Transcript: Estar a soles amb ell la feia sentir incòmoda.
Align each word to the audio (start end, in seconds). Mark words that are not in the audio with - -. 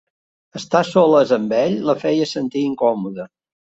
Estar 0.59 0.81
a 0.85 0.87
soles 0.87 1.35
amb 1.39 1.55
ell 1.59 1.79
la 1.93 1.99
feia 2.07 2.33
sentir 2.35 2.69
incòmoda. 2.75 3.33